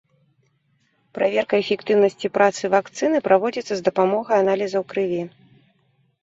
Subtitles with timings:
[1.17, 5.21] Праверка эфектыўнасці працы вакцыны праводзіцца з дапамогай аналізаў крыві.